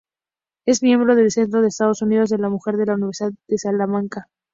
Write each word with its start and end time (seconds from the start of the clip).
Es 0.65 0.81
miembro 0.81 1.15
del 1.15 1.29
Centro 1.29 1.61
de 1.61 1.67
Estudios 1.67 2.31
de 2.31 2.39
la 2.39 2.49
Mujer 2.49 2.75
de 2.75 2.87
la 2.87 2.95
Universidad 2.95 3.33
de 3.47 3.57
Salamanca. 3.59 4.29